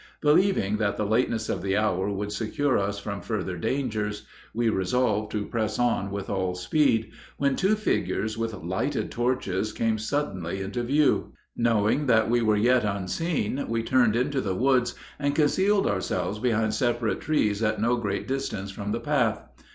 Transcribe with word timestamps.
Believing 0.19 0.77
that 0.77 0.97
the 0.97 1.05
lateness 1.05 1.47
of 1.47 1.61
the 1.61 1.77
hour 1.77 2.09
would 2.09 2.31
secure 2.31 2.75
us 2.75 2.97
from 2.97 3.21
further 3.21 3.55
dangers, 3.55 4.25
we 4.51 4.67
resolved 4.67 5.31
to 5.33 5.45
press 5.45 5.77
on 5.77 6.09
with 6.09 6.27
all 6.27 6.55
speed, 6.55 7.11
when 7.37 7.55
two 7.55 7.75
figures 7.75 8.35
with 8.35 8.55
lighted 8.55 9.11
torches 9.11 9.71
came 9.71 9.99
suddenly 9.99 10.59
into 10.59 10.81
view. 10.81 11.33
Knowing 11.55 12.07
that 12.07 12.31
we 12.31 12.41
were 12.41 12.57
yet 12.57 12.83
unseen, 12.83 13.63
we 13.69 13.83
turned 13.83 14.15
into 14.15 14.41
the 14.41 14.55
woods 14.55 14.95
and 15.19 15.35
concealed 15.35 15.85
ourselves 15.85 16.39
behind 16.39 16.73
separate 16.73 17.21
trees 17.21 17.61
at 17.61 17.79
no 17.79 17.95
great 17.95 18.27
distance 18.27 18.71
from 18.71 18.93
the 18.93 18.99
path. 18.99 19.43